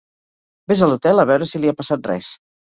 Ves 0.71 0.81
a 0.85 0.89
l'hotel 0.91 1.25
a 1.25 1.27
veure 1.33 1.49
si 1.51 1.61
li 1.63 1.71
ha 1.73 1.75
passat 1.83 2.11
res. 2.13 2.33